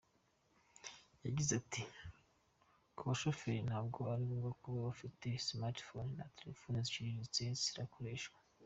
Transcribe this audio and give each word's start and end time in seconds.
Yagize 1.25 1.51
ati 1.61 1.81
“Ku 2.95 3.01
bashoferi 3.09 3.59
ntabwo 3.67 3.99
ari 4.13 4.23
ngombwa 4.27 4.51
kuba 4.61 4.77
bafite 4.87 5.27
smartphones; 5.47 6.15
na 6.17 6.25
telefone 6.39 6.77
ziciriritse 6.85 7.43
zirakoreshwa. 7.61 8.37